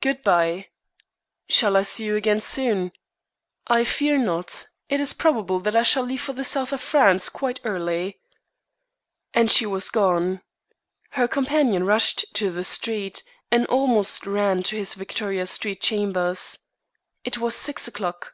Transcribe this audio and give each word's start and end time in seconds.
"Good 0.00 0.22
bye!" 0.22 0.68
"Shall 1.48 1.76
I 1.76 1.82
see 1.82 2.04
you 2.06 2.14
again 2.14 2.38
soon?" 2.38 2.92
"I 3.66 3.82
fear 3.82 4.16
not. 4.16 4.68
It 4.88 5.00
is 5.00 5.12
probable 5.12 5.58
that 5.58 5.74
I 5.74 5.82
shall 5.82 6.04
leave 6.04 6.20
for 6.20 6.32
the 6.32 6.44
South 6.44 6.72
of 6.72 6.80
France 6.80 7.28
quite 7.28 7.58
early." 7.64 8.20
And 9.32 9.50
she 9.50 9.66
was 9.66 9.90
gone. 9.90 10.42
Her 11.18 11.26
companion 11.26 11.82
rushed 11.84 12.32
to 12.34 12.52
the 12.52 12.62
street, 12.62 13.24
and 13.50 13.66
almost 13.66 14.26
ran 14.28 14.62
to 14.62 14.76
his 14.76 14.94
Victoria 14.94 15.44
Street 15.44 15.80
chambers. 15.80 16.56
It 17.24 17.38
was 17.38 17.56
six 17.56 17.88
o'clock. 17.88 18.32